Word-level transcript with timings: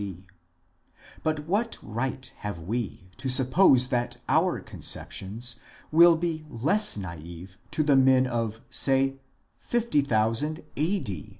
1; 0.01 0.25
but 1.21 1.45
what 1.47 1.77
right 1.79 2.31
have 2.37 2.57
we 2.63 3.11
to 3.17 3.29
suppose 3.29 3.89
that 3.89 4.17
our 4.27 4.59
conceptions 4.59 5.57
will 5.91 6.15
be 6.15 6.43
less 6.49 6.97
naive 6.97 7.59
to 7.69 7.83
the 7.83 7.95
men 7.95 8.25
of, 8.25 8.61
say, 8.71 9.17
50,000 9.59 10.63
A.D.? 10.75 11.27